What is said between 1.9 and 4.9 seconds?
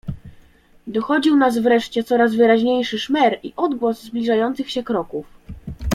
coraz wyraźniejszy szmer i odgłos zbliżających się